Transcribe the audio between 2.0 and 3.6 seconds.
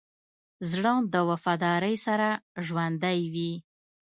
سره ژوندی وي.